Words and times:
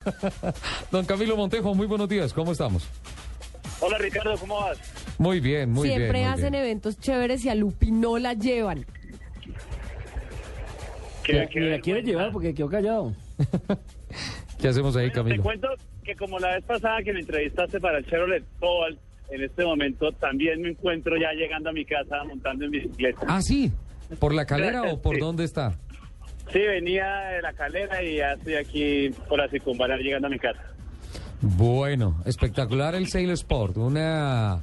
Don 0.90 1.04
Camilo 1.04 1.36
Montejo, 1.36 1.74
muy 1.74 1.86
buenos 1.86 2.08
días, 2.08 2.32
¿cómo 2.32 2.52
estamos? 2.52 2.88
Hola 3.80 3.98
Ricardo, 3.98 4.34
¿cómo 4.38 4.56
vas? 4.58 4.78
Muy 5.18 5.40
bien, 5.40 5.70
muy 5.70 5.88
Siempre 5.88 6.12
bien. 6.12 6.24
muy 6.24 6.32
hacen 6.32 6.52
bien. 6.52 6.64
eventos 6.64 6.98
chéveres 6.98 7.44
y 7.44 7.50
a 7.50 7.54
Lupi 7.54 7.90
no 7.90 8.16
la 8.18 8.32
llevan. 8.32 8.86
¿Qué- 11.22 11.46
qué 11.52 11.60
la 11.60 11.78
quiere 11.80 12.00
vergüenza. 12.00 12.00
llevar 12.10 12.32
porque 12.32 12.54
quedó 12.54 12.70
callado. 12.70 13.12
¿Qué 14.60 14.68
hacemos 14.68 14.96
ahí, 14.96 15.08
Te 15.08 15.12
Camilo? 15.16 15.42
cuento 15.42 15.68
que 16.02 16.14
como 16.16 16.38
la 16.38 16.54
vez 16.54 16.64
pasada 16.64 17.02
que 17.02 17.12
me 17.12 17.20
entrevistaste 17.20 17.78
para 17.78 17.98
el 17.98 18.06
Chevrolet 18.06 18.42
Cobalt, 18.58 18.98
en 19.30 19.44
este 19.44 19.64
momento 19.64 20.10
también 20.12 20.62
me 20.62 20.70
encuentro 20.70 21.14
ya 21.18 21.30
llegando 21.32 21.68
a 21.68 21.72
mi 21.74 21.84
casa 21.84 22.24
montando 22.24 22.64
en 22.64 22.70
bicicleta. 22.70 23.20
Ah, 23.28 23.42
sí, 23.42 23.70
¿por 24.18 24.32
la 24.34 24.46
calera 24.46 24.82
o 24.84 25.02
por 25.02 25.16
Sí. 25.16 25.20
dónde 25.20 25.44
está? 25.44 25.78
Sí, 26.52 26.58
venía 26.58 27.06
de 27.34 27.42
la 27.42 27.52
calera 27.52 28.02
y 28.02 28.16
ya 28.16 28.32
estoy 28.32 28.54
aquí 28.54 29.10
por 29.28 29.38
la 29.38 29.48
circunvalar 29.48 30.00
llegando 30.00 30.26
a 30.26 30.30
mi 30.30 30.38
casa. 30.38 30.62
Bueno, 31.40 32.20
espectacular 32.26 32.94
el 32.94 33.06
Sail 33.06 33.30
Sport, 33.30 33.76
una, 33.76 34.62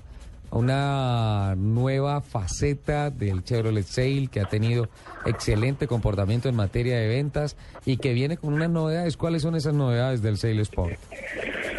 una 0.51 1.55
nueva 1.55 2.21
faceta 2.21 3.09
del 3.09 3.43
Chevrolet 3.43 3.85
Sail 3.85 4.29
que 4.29 4.41
ha 4.41 4.45
tenido 4.45 4.89
excelente 5.25 5.87
comportamiento 5.87 6.49
en 6.49 6.55
materia 6.55 6.97
de 6.97 7.07
ventas 7.07 7.55
y 7.85 7.97
que 7.97 8.13
viene 8.13 8.37
con 8.37 8.53
unas 8.53 8.69
novedades. 8.69 9.17
¿Cuáles 9.17 9.41
son 9.41 9.55
esas 9.55 9.73
novedades 9.73 10.21
del 10.21 10.37
Sail 10.37 10.59
Sport? 10.59 10.99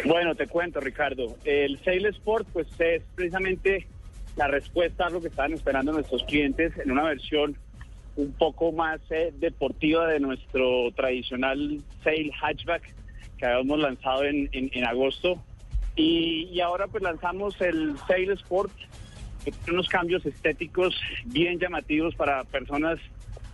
Bueno, 0.05 0.33
te 0.33 0.47
cuento 0.47 0.79
Ricardo, 0.79 1.37
el 1.45 1.79
Sail 1.83 2.05
Sport 2.07 2.47
pues 2.51 2.67
es 2.79 3.03
precisamente 3.15 3.87
la 4.35 4.47
respuesta 4.47 5.05
a 5.05 5.09
lo 5.09 5.21
que 5.21 5.27
estaban 5.27 5.53
esperando 5.53 5.91
nuestros 5.91 6.23
clientes 6.23 6.73
en 6.77 6.91
una 6.91 7.03
versión 7.03 7.57
un 8.19 8.33
poco 8.33 8.71
más 8.73 8.99
eh, 9.11 9.31
deportiva 9.39 10.07
de 10.07 10.19
nuestro 10.19 10.91
tradicional 10.95 11.81
Sail 12.03 12.31
Hatchback 12.41 12.83
que 13.37 13.45
habíamos 13.45 13.79
lanzado 13.79 14.25
en, 14.25 14.49
en- 14.51 14.69
en 14.73 14.83
agosto 14.85 15.41
y, 15.95 16.49
y 16.51 16.59
ahora 16.59 16.87
pues 16.87 17.01
lanzamos 17.01 17.59
el 17.61 17.95
Sail 18.07 18.31
Sport 18.31 18.71
que 19.45 19.51
tiene 19.51 19.73
unos 19.73 19.87
cambios 19.87 20.25
estéticos 20.25 20.93
bien 21.25 21.59
llamativos 21.59 22.13
para 22.15 22.43
personas 22.43 22.99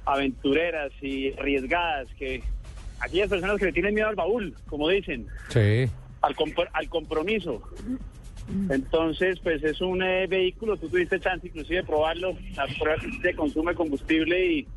aventureras 0.05 0.91
y 1.01 1.31
arriesgadas 1.33 2.07
que 2.17 2.41
aquellas 2.99 3.29
personas 3.29 3.57
que 3.59 3.65
le 3.65 3.71
tienen 3.73 3.93
miedo 3.93 4.07
al 4.07 4.15
baúl, 4.15 4.55
como 4.67 4.89
dicen 4.89 5.27
Sí. 5.49 5.85
al, 6.21 6.35
compro- 6.35 6.69
al 6.73 6.89
compromiso. 6.89 7.61
Entonces, 8.69 9.39
pues 9.39 9.63
es 9.63 9.81
un 9.81 10.03
eh, 10.03 10.27
vehículo, 10.27 10.77
tú 10.77 10.87
tuviste 10.87 11.19
chance 11.19 11.47
inclusive 11.47 11.77
de 11.77 11.83
probarlo, 11.83 12.37
las 12.55 12.73
pruebas 12.77 13.03
de 13.21 13.35
consumo 13.35 13.69
de 13.69 13.75
combustible 13.75 14.45
y, 14.45 14.67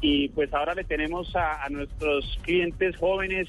y 0.00 0.28
pues 0.28 0.52
ahora 0.52 0.74
le 0.74 0.84
tenemos 0.84 1.34
a, 1.34 1.66
nuestros 1.70 2.38
clientes 2.42 2.96
jóvenes 2.96 3.48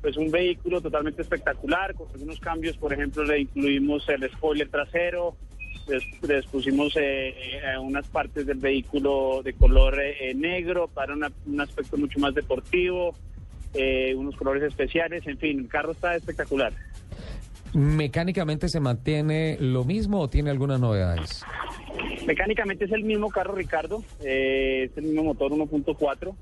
pues 0.00 0.16
un 0.16 0.30
vehículo 0.30 0.80
totalmente 0.80 1.22
espectacular, 1.22 1.94
con 1.94 2.08
algunos 2.12 2.38
cambios, 2.38 2.76
por 2.76 2.92
ejemplo, 2.92 3.24
le 3.24 3.40
incluimos 3.40 4.08
el 4.08 4.30
spoiler 4.30 4.68
trasero, 4.68 5.36
les, 6.26 6.46
pusimos 6.46 6.96
eh, 6.96 7.28
eh, 7.28 7.78
unas 7.80 8.06
partes 8.08 8.46
del 8.46 8.58
vehículo 8.58 9.42
de 9.42 9.54
color 9.54 10.00
eh, 10.00 10.30
eh, 10.30 10.34
negro 10.34 10.88
para 10.88 11.14
un 11.14 11.60
aspecto 11.60 11.96
mucho 11.96 12.18
más 12.18 12.34
deportivo, 12.34 13.14
unos 14.16 14.36
colores 14.36 14.62
especiales, 14.62 15.26
en 15.26 15.38
fin, 15.38 15.58
el 15.60 15.68
carro 15.68 15.92
está 15.92 16.16
espectacular. 16.16 16.72
¿Mecánicamente 17.76 18.70
se 18.70 18.80
mantiene 18.80 19.58
lo 19.60 19.84
mismo 19.84 20.20
o 20.20 20.28
tiene 20.30 20.48
algunas 20.48 20.80
novedades? 20.80 21.44
Mecánicamente 22.26 22.86
es 22.86 22.92
el 22.92 23.04
mismo 23.04 23.28
carro, 23.28 23.54
Ricardo. 23.54 24.02
eh, 24.24 24.88
es 24.90 24.96
el 24.96 25.04
mismo 25.04 25.24
motor 25.24 25.52
1.4 25.52 26.34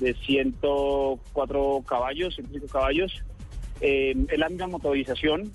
de 0.00 0.14
104 0.14 1.82
caballos, 1.86 2.34
105 2.36 2.66
caballos. 2.68 3.12
eh, 3.82 4.14
es 4.30 4.38
la 4.38 4.48
misma 4.48 4.68
motorización. 4.68 5.52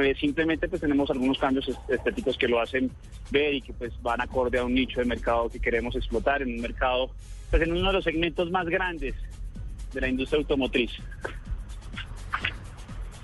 eh, 0.00 0.14
simplemente 0.18 0.68
pues 0.68 0.80
tenemos 0.80 1.08
algunos 1.10 1.38
cambios 1.38 1.68
est- 1.68 1.90
estéticos 1.90 2.36
que 2.36 2.48
lo 2.48 2.58
hacen 2.60 2.90
ver 3.30 3.54
y 3.54 3.60
que 3.60 3.72
pues 3.74 3.92
van 4.02 4.20
acorde 4.22 4.58
a 4.58 4.64
un 4.64 4.74
nicho 4.74 4.98
de 5.00 5.06
mercado 5.06 5.50
que 5.50 5.60
queremos 5.60 5.94
explotar 5.94 6.42
en 6.42 6.48
un 6.56 6.60
mercado, 6.62 7.10
pues 7.50 7.62
en 7.62 7.70
uno 7.72 7.86
de 7.88 7.92
los 7.92 8.02
segmentos 8.04 8.50
más 8.50 8.66
grandes 8.66 9.14
de 9.92 10.00
la 10.00 10.08
industria 10.08 10.38
automotriz. 10.40 10.90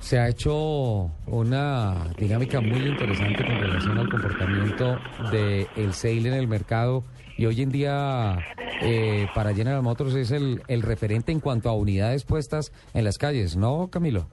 Se 0.09 0.19
ha 0.19 0.27
hecho 0.27 1.11
una 1.27 2.15
dinámica 2.17 2.63
muy 2.63 2.79
interesante 2.79 3.45
con 3.45 3.61
relación 3.61 3.99
al 3.99 4.09
comportamiento 4.09 4.99
del 5.31 5.67
el 5.77 5.93
Sail 5.93 6.25
en 6.25 6.33
el 6.33 6.49
mercado 6.49 7.05
y 7.37 7.45
hoy 7.45 7.61
en 7.61 7.71
día 7.71 8.39
eh, 8.81 9.27
para 9.35 9.53
General 9.53 9.83
Motors 9.83 10.15
es 10.15 10.31
el, 10.31 10.63
el 10.67 10.81
referente 10.81 11.31
en 11.31 11.41
cuanto 11.41 11.69
a 11.69 11.75
unidades 11.75 12.25
puestas 12.25 12.73
en 12.95 13.05
las 13.05 13.19
calles, 13.19 13.57
¿no, 13.57 13.91
Camilo? 13.91 14.27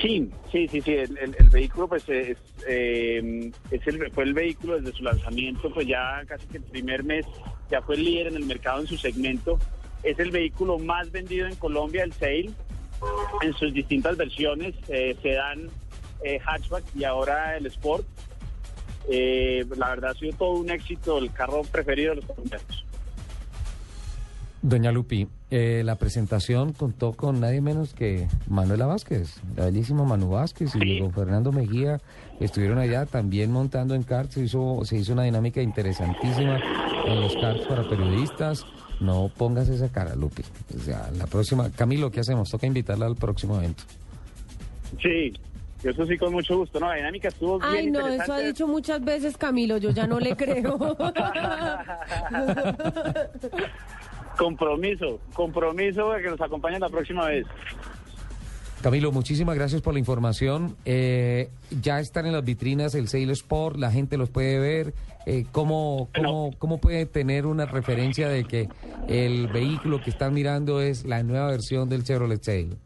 Sí, 0.00 0.30
sí, 0.50 0.66
sí, 0.68 0.80
sí. 0.80 0.94
El, 0.94 1.50
vehículo, 1.50 1.86
pues, 1.86 2.08
es, 2.08 2.38
eh, 2.66 3.50
es 3.70 3.86
el, 3.88 4.10
fue 4.12 4.24
el 4.24 4.32
vehículo 4.32 4.80
desde 4.80 4.96
su 4.96 5.04
lanzamiento, 5.04 5.70
pues 5.74 5.86
ya 5.86 6.22
casi 6.26 6.46
que 6.46 6.56
el 6.56 6.64
primer 6.64 7.04
mes 7.04 7.26
ya 7.70 7.82
fue 7.82 7.96
el 7.96 8.04
líder 8.06 8.28
en 8.28 8.36
el 8.36 8.46
mercado 8.46 8.80
en 8.80 8.86
su 8.86 8.96
segmento. 8.96 9.58
Es 10.02 10.18
el 10.18 10.30
vehículo 10.30 10.78
más 10.78 11.12
vendido 11.12 11.46
en 11.46 11.56
Colombia, 11.56 12.04
el 12.04 12.14
Sail, 12.14 12.54
en 13.42 13.52
sus 13.54 13.72
distintas 13.72 14.16
versiones, 14.16 14.74
eh, 14.88 15.16
sedán, 15.22 15.68
eh, 16.24 16.38
hatchback 16.44 16.84
y 16.94 17.04
ahora 17.04 17.56
el 17.56 17.66
Sport. 17.66 18.06
Eh, 19.10 19.64
la 19.76 19.90
verdad 19.90 20.10
ha 20.10 20.14
sido 20.14 20.32
todo 20.36 20.52
un 20.52 20.70
éxito, 20.70 21.18
el 21.18 21.32
carro 21.32 21.62
preferido 21.62 22.10
de 22.10 22.16
los 22.16 22.24
colombianos. 22.26 22.84
Doña 24.60 24.90
Lupi, 24.90 25.28
eh, 25.50 25.82
la 25.84 25.94
presentación 25.94 26.72
contó 26.72 27.12
con 27.12 27.40
nadie 27.40 27.60
menos 27.60 27.94
que 27.94 28.26
Manuela 28.48 28.86
Vázquez, 28.86 29.40
la 29.56 29.66
bellísima 29.66 30.02
Manu 30.02 30.30
Vázquez 30.30 30.74
y 30.74 30.98
don 30.98 31.12
Fernando 31.12 31.52
Mejía 31.52 32.00
estuvieron 32.40 32.78
allá 32.78 33.06
también 33.06 33.52
montando 33.52 33.94
en 33.94 34.02
karts, 34.02 34.34
se 34.34 34.42
hizo, 34.42 34.80
se 34.84 34.96
hizo 34.96 35.12
una 35.12 35.22
dinámica 35.22 35.62
interesantísima 35.62 36.60
en 37.06 37.20
los 37.20 37.36
karts 37.36 37.66
para 37.66 37.88
periodistas. 37.88 38.66
No 39.00 39.30
pongas 39.36 39.68
esa 39.68 39.88
cara, 39.90 40.14
Lupi. 40.14 40.42
O 40.76 40.80
sea, 40.80 41.10
la 41.16 41.26
próxima, 41.26 41.70
Camilo, 41.70 42.10
¿qué 42.10 42.20
hacemos? 42.20 42.50
Toca 42.50 42.66
invitarla 42.66 43.06
al 43.06 43.16
próximo 43.16 43.56
evento. 43.56 43.84
Sí, 45.00 45.32
eso 45.82 46.06
sí 46.06 46.18
con 46.18 46.32
mucho 46.32 46.56
gusto. 46.58 46.80
No, 46.80 46.88
la 46.88 46.96
dinámica 46.96 47.28
estuvo 47.28 47.58
bien 47.58 47.72
Ay, 47.72 47.90
no, 47.90 48.08
eso 48.08 48.32
ha 48.32 48.40
dicho 48.40 48.66
muchas 48.66 49.04
veces 49.04 49.36
Camilo, 49.36 49.76
yo 49.78 49.90
ya 49.90 50.06
no 50.06 50.18
le 50.18 50.36
creo. 50.36 50.78
Compromiso, 54.36 55.18
compromiso 55.34 56.12
de 56.12 56.22
que 56.22 56.30
nos 56.30 56.40
acompañen 56.40 56.80
la 56.80 56.88
próxima 56.88 57.26
vez. 57.26 57.44
Camilo, 58.82 59.10
muchísimas 59.10 59.56
gracias 59.56 59.82
por 59.82 59.92
la 59.92 59.98
información. 59.98 60.76
Eh, 60.84 61.48
ya 61.82 61.98
están 61.98 62.26
en 62.26 62.32
las 62.32 62.44
vitrinas 62.44 62.94
el 62.94 63.08
Sail 63.08 63.30
Sport, 63.30 63.76
la 63.76 63.90
gente 63.90 64.16
los 64.16 64.30
puede 64.30 64.58
ver. 64.60 64.94
Eh, 65.26 65.46
¿cómo, 65.50 66.08
cómo, 66.14 66.54
¿Cómo 66.58 66.78
puede 66.78 67.04
tener 67.04 67.44
una 67.44 67.66
referencia 67.66 68.28
de 68.28 68.44
que 68.44 68.68
el 69.08 69.48
vehículo 69.48 70.00
que 70.00 70.10
están 70.10 70.32
mirando 70.32 70.80
es 70.80 71.04
la 71.04 71.22
nueva 71.24 71.48
versión 71.48 71.88
del 71.88 72.04
Chevrolet 72.04 72.42
Sail? 72.42 72.76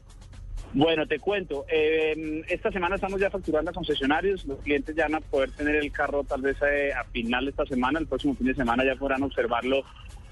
Bueno, 0.75 1.07
te 1.07 1.19
cuento. 1.19 1.67
eh, 1.71 2.43
esta 2.49 2.73
semana 2.73 2.95
estamos 2.95 3.21
ya 3.21 3.31
facturando 3.31 3.71
a 3.71 3.75
concesionarios. 3.75 4.47
Los 4.47 4.61
clientes 4.61 4.97
ya 4.97 5.05
van 5.05 5.17
a 5.17 5.21
poder 5.21 5.51
tener 5.51 5.77
el 5.77 5.93
carro 5.93 6.25
tal 6.25 6.41
vez 6.41 6.57
eh, 6.63 6.91
a 6.95 7.05
final 7.05 7.45
de 7.45 7.51
esta 7.51 7.67
semana. 7.67 7.99
El 7.99 8.07
próximo 8.07 8.35
fin 8.35 8.47
de 8.47 8.55
semana 8.55 8.83
ya 8.83 8.97
podrán 8.97 9.23
observarlo 9.23 9.83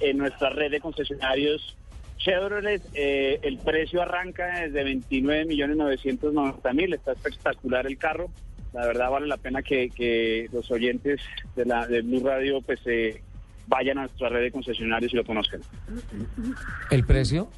en 0.01 0.17
nuestra 0.17 0.49
red 0.49 0.71
de 0.71 0.81
concesionarios 0.81 1.77
Chevrolet. 2.21 2.83
Eh, 2.95 3.41
el 3.43 3.59
precio 3.59 4.01
arranca 4.03 4.61
desde 4.61 4.85
29 4.85 5.45
millones 5.47 5.77
990 5.77 6.73
mil. 6.73 6.95
Está 6.95 7.13
espectacular 7.13 7.87
el 7.87 7.99
carro. 7.99 8.31
La 8.73 8.87
verdad 8.87 9.11
vale 9.11 9.27
la 9.27 9.37
pena 9.37 9.63
que, 9.63 9.91
que 9.91 10.49
los 10.53 10.71
oyentes 10.71 11.21
de 11.57 11.65
la 11.65 11.87
de 11.89 12.03
Blue 12.03 12.25
Radio 12.25 12.61
pues 12.63 12.79
eh, 12.87 13.21
vayan 13.67 13.99
a 13.99 14.03
nuestra 14.03 14.29
red 14.29 14.43
de 14.43 14.53
concesionarios 14.53 15.13
y 15.13 15.17
lo 15.17 15.25
conozcan. 15.25 15.61
¿El 16.91 17.05
precio? 17.05 17.49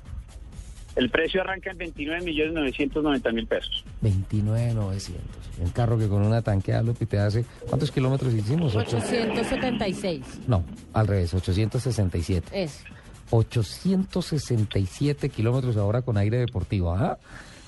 El 0.96 1.08
precio 1.10 1.40
arranca 1.40 1.70
en 1.70 1.78
29 1.78 2.22
millones 2.24 2.52
990 2.54 3.32
mil 3.32 3.46
pesos. 3.46 3.84
29,900. 4.02 5.22
Un 5.60 5.70
carro 5.70 5.98
que 5.98 6.06
con 6.08 6.22
una 6.22 6.42
tanqueada, 6.42 6.82
Lupi, 6.82 7.06
te 7.06 7.18
hace... 7.18 7.44
¿Cuántos 7.66 7.90
kilómetros 7.90 8.32
hicimos? 8.34 8.74
Ocho- 8.76 8.98
876. 8.98 10.20
No, 10.48 10.64
al 10.92 11.06
revés, 11.06 11.32
867. 11.34 12.48
Es. 12.62 12.84
867 13.32 15.30
kilómetros 15.30 15.76
ahora 15.76 16.02
con 16.02 16.16
aire 16.18 16.38
deportivo. 16.38 16.94
Ajá. 16.94 17.18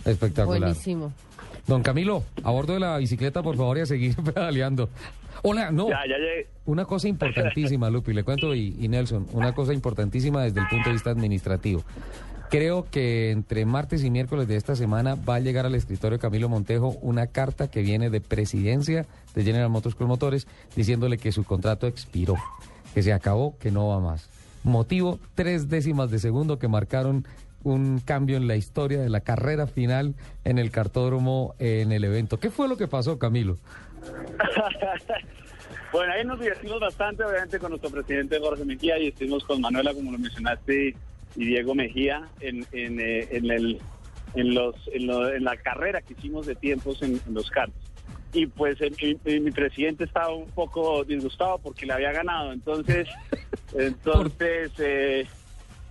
Espectacular. 0.04 0.60
Buenísimo. 0.60 1.12
Don 1.66 1.82
Camilo, 1.82 2.22
a 2.42 2.50
bordo 2.50 2.74
de 2.74 2.80
la 2.80 2.98
bicicleta, 2.98 3.42
por 3.42 3.56
favor, 3.56 3.78
y 3.78 3.80
a 3.80 3.86
seguir 3.86 4.14
pedaleando. 4.34 4.90
Hola, 5.42 5.70
no. 5.70 5.88
Ya, 5.88 6.02
ya 6.08 6.18
llegué. 6.18 6.48
Una 6.66 6.84
cosa 6.84 7.08
importantísima, 7.08 7.88
Lupi, 7.90 8.12
le 8.12 8.22
cuento, 8.22 8.54
y, 8.54 8.76
y 8.78 8.88
Nelson, 8.88 9.26
una 9.32 9.54
cosa 9.54 9.72
importantísima 9.72 10.42
desde 10.42 10.60
el 10.60 10.68
punto 10.68 10.90
de 10.90 10.92
vista 10.92 11.10
administrativo. 11.10 11.82
Creo 12.50 12.86
que 12.90 13.30
entre 13.30 13.64
martes 13.64 14.04
y 14.04 14.10
miércoles 14.10 14.46
de 14.46 14.56
esta 14.56 14.76
semana 14.76 15.16
va 15.16 15.36
a 15.36 15.40
llegar 15.40 15.66
al 15.66 15.74
escritorio 15.74 16.18
de 16.18 16.22
Camilo 16.22 16.48
Montejo 16.48 16.90
una 17.00 17.26
carta 17.26 17.68
que 17.68 17.82
viene 17.82 18.10
de 18.10 18.20
presidencia 18.20 19.06
de 19.34 19.42
General 19.42 19.70
Motors 19.70 19.94
con 19.94 20.06
Motores 20.06 20.46
diciéndole 20.76 21.18
que 21.18 21.32
su 21.32 21.42
contrato 21.42 21.86
expiró, 21.86 22.36
que 22.94 23.02
se 23.02 23.12
acabó, 23.12 23.58
que 23.58 23.72
no 23.72 23.88
va 23.88 23.98
más. 23.98 24.28
Motivo, 24.64 25.20
tres 25.34 25.68
décimas 25.68 26.10
de 26.10 26.18
segundo 26.18 26.58
que 26.58 26.68
marcaron 26.68 27.24
un 27.62 28.00
cambio 28.00 28.36
en 28.36 28.46
la 28.48 28.56
historia 28.56 29.00
de 29.00 29.08
la 29.08 29.20
carrera 29.20 29.66
final 29.66 30.14
en 30.44 30.58
el 30.58 30.70
cartódromo 30.70 31.54
en 31.58 31.92
el 31.92 32.04
evento. 32.04 32.38
¿Qué 32.40 32.50
fue 32.50 32.68
lo 32.68 32.76
que 32.76 32.88
pasó, 32.88 33.18
Camilo? 33.18 33.56
bueno, 35.92 36.12
ahí 36.12 36.24
nos 36.24 36.40
divertimos 36.40 36.80
bastante, 36.80 37.24
obviamente, 37.24 37.58
con 37.58 37.70
nuestro 37.70 37.90
presidente 37.90 38.38
Jorge 38.40 38.64
Mejía 38.64 38.98
y 38.98 39.08
estuvimos 39.08 39.44
con 39.44 39.60
Manuela, 39.60 39.94
como 39.94 40.12
lo 40.12 40.18
mencionaste, 40.18 40.94
y 41.36 41.44
Diego 41.44 41.74
Mejía 41.74 42.28
en, 42.40 42.66
en, 42.72 43.00
eh, 43.00 43.28
en 43.30 43.50
el, 43.50 43.80
en, 44.34 44.54
los, 44.54 44.74
en, 44.92 45.06
lo- 45.06 45.38
la 45.38 45.56
carrera 45.56 46.02
que 46.02 46.14
hicimos 46.14 46.46
de 46.46 46.54
tiempos 46.54 47.02
en, 47.02 47.20
los 47.32 47.50
karts. 47.50 47.74
Y 48.32 48.46
pues 48.46 48.76
eh, 48.80 48.90
mi, 49.24 49.40
mi 49.40 49.50
presidente 49.52 50.04
estaba 50.04 50.34
un 50.34 50.50
poco 50.50 51.04
disgustado 51.04 51.58
porque 51.58 51.86
le 51.86 51.92
había 51.92 52.12
ganado, 52.12 52.52
entonces, 52.52 53.08
entonces, 53.74 54.72
eh, 54.78 55.26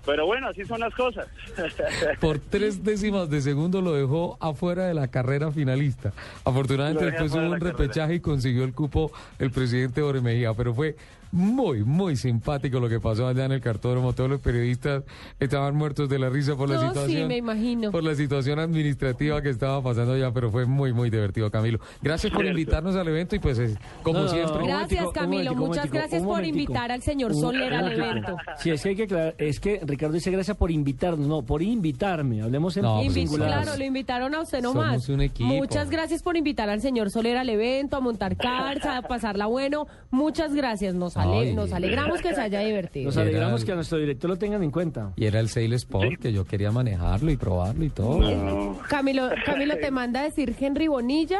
pero 0.05 0.25
bueno, 0.25 0.49
así 0.49 0.65
son 0.65 0.79
las 0.81 0.93
cosas. 0.93 1.27
Por 2.19 2.39
tres 2.39 2.83
décimas 2.83 3.29
de 3.29 3.41
segundo 3.41 3.81
lo 3.81 3.93
dejó 3.93 4.37
afuera 4.41 4.85
de 4.87 4.93
la 4.93 5.07
carrera 5.07 5.51
finalista. 5.51 6.11
Afortunadamente 6.43 7.05
después 7.05 7.31
hubo 7.31 7.39
un 7.39 7.51
carrera. 7.51 7.71
repechaje 7.71 8.15
y 8.15 8.19
consiguió 8.19 8.63
el 8.65 8.73
cupo 8.73 9.11
el 9.39 9.51
presidente 9.51 10.01
Jorge 10.01 10.21
Mejía, 10.21 10.53
pero 10.53 10.73
fue 10.73 10.95
muy, 11.33 11.83
muy 11.83 12.15
simpático 12.15 12.79
lo 12.79 12.87
que 12.87 12.99
pasó 12.99 13.27
allá 13.27 13.45
en 13.45 13.51
el 13.53 13.59
cartódromo. 13.61 14.13
Todos 14.13 14.29
los 14.29 14.39
periodistas 14.39 15.03
estaban 15.39 15.75
muertos 15.75 16.07
de 16.07 16.19
la 16.19 16.29
risa 16.29 16.55
por 16.55 16.69
la 16.69 16.79
sí, 16.79 16.87
situación. 16.87 17.27
me 17.27 17.37
imagino. 17.37 17.91
Por 17.91 18.03
la 18.03 18.13
situación 18.15 18.59
administrativa 18.59 19.41
que 19.41 19.49
estaba 19.49 19.81
pasando 19.81 20.13
allá, 20.13 20.31
pero 20.31 20.51
fue 20.51 20.65
muy, 20.65 20.93
muy 20.93 21.09
divertido, 21.09 21.49
Camilo. 21.49 21.79
Gracias 22.01 22.31
por 22.31 22.45
invitarnos 22.45 22.95
al 22.95 23.07
evento 23.07 23.35
y 23.35 23.39
pues 23.39 23.57
es- 23.57 23.77
como 24.03 24.19
No, 24.19 24.27
siempre. 24.27 24.65
Gracias, 24.67 25.07
Camilo. 25.13 25.55
Muchas 25.55 25.91
gracias 25.91 26.21
por 26.23 26.45
invitar 26.45 26.91
al 26.91 27.01
señor 27.01 27.33
Soler 27.33 27.73
al 27.73 27.91
evento. 27.91 28.37
Sí, 28.59 28.69
es 28.69 28.83
que 28.83 28.89
hay 28.89 28.95
que 28.95 29.03
aclarar, 29.03 29.35
es 29.39 29.59
que 29.59 29.79
Ricardo 29.83 30.13
dice 30.13 30.29
gracias 30.29 30.55
por 30.55 30.69
invitarnos, 30.71 31.27
no, 31.27 31.41
por 31.41 31.61
invitarme, 31.63 32.41
hablemos 32.43 32.77
en 32.77 32.83
No, 32.83 32.99
pues, 33.01 33.13
singular. 33.13 33.63
claro, 33.63 33.77
lo 33.77 33.83
invitaron 33.83 34.35
a 34.35 34.41
usted 34.41 34.61
nomás. 34.61 34.87
Somos 35.03 35.09
un 35.09 35.21
equipo. 35.21 35.49
Muchas 35.53 35.89
gracias 35.89 36.21
por 36.21 36.37
invitar 36.37 36.69
al 36.69 36.79
señor 36.81 37.09
Soler 37.09 37.37
al 37.37 37.49
evento, 37.49 37.97
a 37.97 37.99
montar 38.01 38.37
cars, 38.37 38.85
a 38.85 39.01
pasarla 39.01 39.47
bueno. 39.47 39.87
Muchas 40.11 40.53
gracias. 40.53 40.93
Nos, 40.93 41.15
ale- 41.23 41.49
Ay. 41.49 41.53
nos 41.55 41.71
alegramos 41.73 42.21
que 42.21 42.33
se 42.35 42.41
haya 42.41 42.59
divertido. 42.61 43.05
Nos 43.05 43.17
alegramos 43.17 43.61
el- 43.61 43.65
que 43.65 43.71
a 43.71 43.75
nuestro 43.75 43.97
director 43.97 44.29
lo 44.29 44.37
tengan 44.37 44.63
en 44.63 44.71
cuenta. 44.71 45.11
Y 45.15 45.25
era 45.25 45.39
el 45.39 45.49
Sail 45.49 45.73
Sport 45.73 46.19
que 46.21 46.31
yo 46.33 46.45
quería 46.45 46.71
manejarlo 46.71 47.31
y 47.31 47.37
probarlo 47.37 47.83
y 47.83 47.89
todo. 47.89 48.19
No. 48.19 48.79
Camilo, 48.89 49.29
Camilo 49.45 49.75
te 49.77 49.91
manda 49.91 50.21
a 50.21 50.23
decir 50.23 50.55
Henry 50.59 50.87
Bonilla 50.87 51.39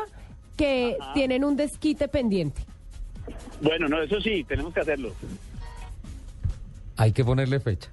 que 0.58 0.98
tienen 1.14 1.44
un 1.44 1.56
desquite 1.56 2.08
pendiente. 2.08 2.62
Bueno, 3.62 3.88
no, 3.88 4.02
eso 4.02 4.20
sí, 4.22 4.44
tenemos 4.44 4.74
que 4.74 4.82
hacerlo. 4.82 5.14
Hay 6.98 7.12
que 7.12 7.24
ponerle 7.24 7.60
fecha. 7.60 7.90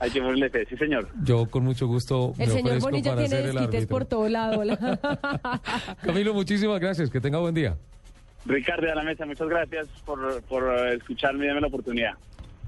Hay 0.00 0.10
que 0.10 0.20
ponerle 0.20 0.50
fe, 0.50 0.66
sí, 0.68 0.76
señor. 0.76 1.08
Yo 1.24 1.46
con 1.46 1.64
mucho 1.64 1.86
gusto 1.86 2.34
El 2.38 2.48
me 2.48 2.54
señor 2.54 2.66
ofrezco 2.72 2.86
Bonilla 2.90 3.10
para 3.14 3.26
tiene 3.26 3.28
ser 3.36 3.38
el 3.48 3.54
desquites 3.54 3.74
árbitro. 3.76 3.96
por 3.96 4.04
todo 4.04 4.28
lado. 4.28 4.62
Camilo, 6.02 6.34
muchísimas 6.34 6.78
gracias. 6.80 7.08
Que 7.10 7.20
tenga 7.20 7.38
buen 7.38 7.54
día. 7.54 7.76
Ricardo 8.46 8.86
de 8.86 8.94
la 8.94 9.02
Mesa, 9.02 9.26
muchas 9.26 9.48
gracias 9.48 9.88
por, 10.04 10.42
por 10.42 10.64
escucharme 10.88 11.44
y 11.44 11.48
darme 11.48 11.60
la 11.62 11.68
oportunidad. 11.68 12.14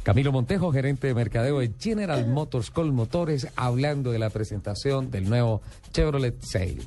Camilo 0.03 0.33
Montejo, 0.33 0.73
gerente 0.73 1.07
de 1.07 1.15
mercadeo 1.15 1.61
de 1.61 1.71
General 1.79 2.27
Motors 2.27 2.71
Col 2.71 2.93
Motores, 2.93 3.49
hablando 3.55 4.11
de 4.11 4.19
la 4.19 4.31
presentación 4.31 5.11
del 5.13 5.29
nuevo 5.29 5.63
Chevrolet 5.93 6.41
Sail. 6.41 6.83